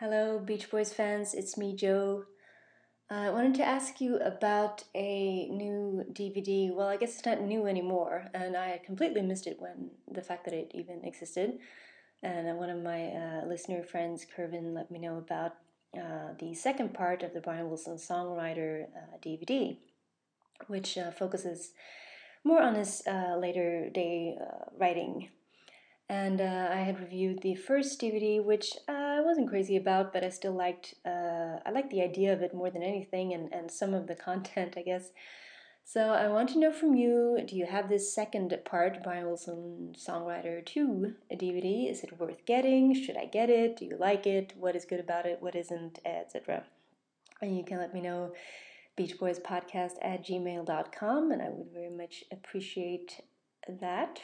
[0.00, 1.34] Hello, Beach Boys fans.
[1.34, 2.26] It's me, Joe.
[3.10, 6.72] I wanted to ask you about a new DVD.
[6.72, 10.44] Well, I guess it's not new anymore, and I completely missed it when the fact
[10.44, 11.58] that it even existed.
[12.22, 15.54] And one of my uh, listener friends, Kervin, let me know about
[15.96, 19.78] uh, the second part of the Brian Wilson songwriter uh, DVD,
[20.68, 21.72] which uh, focuses
[22.44, 25.30] more on his uh, later day uh, writing
[26.08, 30.24] and uh, I had reviewed the first DVD, which uh, I wasn't crazy about, but
[30.24, 30.94] I still liked.
[31.04, 34.14] Uh, I liked the idea of it more than anything, and and some of the
[34.14, 35.10] content, I guess.
[35.84, 39.94] So I want to know from you: Do you have this second part, Brian Wilson
[39.98, 41.90] Songwriter Two DVD?
[41.90, 42.94] Is it worth getting?
[42.94, 43.76] Should I get it?
[43.76, 44.54] Do you like it?
[44.56, 45.42] What is good about it?
[45.42, 45.98] What isn't?
[46.06, 46.64] Etc.
[47.42, 48.32] And you can let me know.
[48.98, 53.20] Beachboyspodcast at gmail.com, and I would very much appreciate
[53.68, 54.22] that.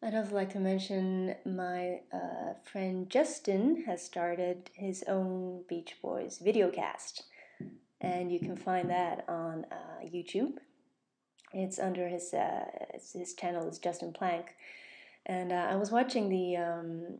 [0.00, 6.40] I'd also like to mention my uh, friend Justin has started his own Beach Boys
[6.44, 7.22] videocast,
[8.00, 10.58] and you can find that on uh, YouTube.
[11.52, 14.54] It's under his uh, his channel is Justin Plank,
[15.26, 17.18] and uh, I was watching the um,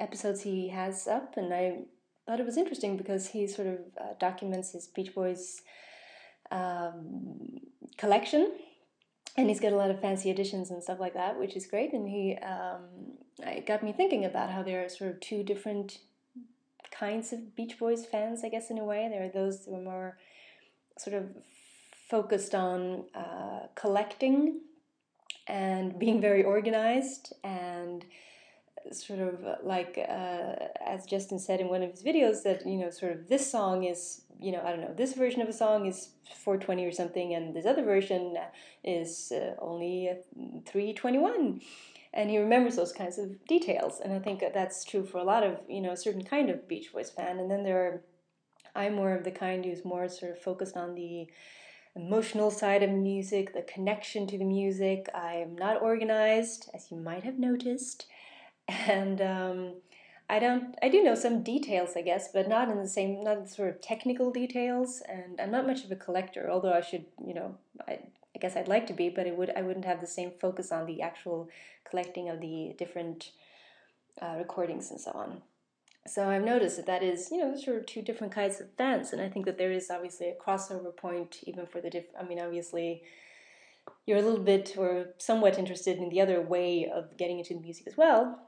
[0.00, 1.78] episodes he has up, and I
[2.26, 5.62] thought it was interesting because he sort of uh, documents his Beach Boys
[6.50, 7.60] um,
[7.96, 8.50] collection
[9.36, 11.92] and he's got a lot of fancy editions and stuff like that, which is great.
[11.92, 12.80] And he um,
[13.38, 15.98] it got me thinking about how there are sort of two different
[16.90, 19.08] kinds of Beach Boys fans, I guess, in a way.
[19.10, 20.18] There are those who are more
[20.98, 21.28] sort of
[22.08, 24.60] focused on uh, collecting
[25.46, 28.04] and being very organized and
[28.92, 32.90] sort of like uh, as Justin said in one of his videos that you know
[32.90, 35.86] sort of this song is you know I don't know this version of a song
[35.86, 36.10] is
[36.44, 38.36] 420 or something and this other version
[38.84, 40.10] is uh, only
[40.66, 41.60] 321
[42.16, 44.00] and he remembers those kinds of details.
[44.02, 46.66] And I think that's true for a lot of you know a certain kind of
[46.66, 47.38] Beach Boys fan.
[47.38, 48.02] And then there are
[48.74, 51.28] I'm more of the kind who's more sort of focused on the
[51.94, 55.08] emotional side of music, the connection to the music.
[55.14, 58.06] I am not organized, as you might have noticed
[58.68, 59.74] and um,
[60.28, 60.74] I don't.
[60.82, 63.80] I do know some details, I guess, but not in the same, not sort of
[63.80, 65.02] technical details.
[65.08, 67.56] And I'm not much of a collector, although I should, you know,
[67.86, 68.00] I,
[68.34, 69.52] I guess I'd like to be, but it would.
[69.56, 71.48] I wouldn't have the same focus on the actual
[71.88, 73.30] collecting of the different
[74.20, 75.42] uh, recordings and so on.
[76.08, 79.12] So I've noticed that that is, you know, sort of two different kinds of fans,
[79.12, 82.06] and I think that there is obviously a crossover point even for the diff.
[82.18, 83.02] I mean, obviously
[84.06, 87.60] you're a little bit or somewhat interested in the other way of getting into the
[87.60, 88.40] music as well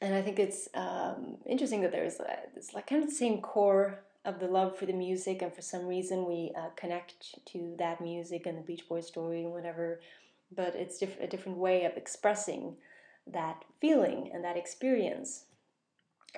[0.00, 3.40] and I think it's um, interesting that there's a, it's like kind of the same
[3.40, 7.74] core of the love for the music, and for some reason we uh, connect to
[7.78, 10.00] that music and the Beach Boys story and whatever.
[10.54, 12.76] But it's diff- a different way of expressing
[13.26, 15.44] that feeling and that experience.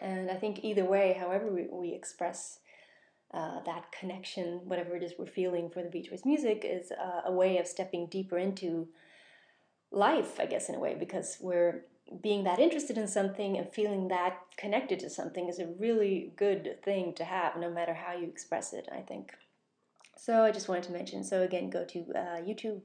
[0.00, 2.58] And I think either way, however we, we express
[3.32, 7.22] uh, that connection, whatever it is we're feeling for the Beach Boys music, is uh,
[7.26, 8.88] a way of stepping deeper into
[9.90, 11.84] life, I guess, in a way, because we're
[12.22, 16.78] being that interested in something and feeling that connected to something is a really good
[16.82, 19.32] thing to have, no matter how you express it, I think.
[20.16, 21.24] So I just wanted to mention.
[21.24, 22.84] So again, go to uh, YouTube,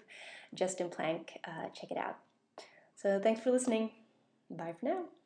[0.54, 2.18] Justin Plank, uh, check it out.
[2.96, 3.92] So thanks for listening.
[4.50, 5.19] Bye for now.